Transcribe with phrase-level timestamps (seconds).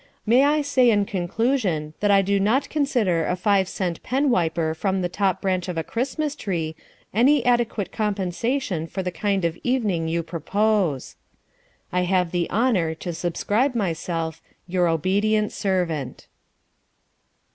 [0.25, 4.73] May I say in conclusion that I do not consider a five cent pen wiper
[4.73, 6.75] from the top branch of a Xmas tree
[7.13, 11.17] any adequate compensation for the kind of evening you propose.
[11.91, 16.25] I have the honour To subscribe myself, Your obedient servant.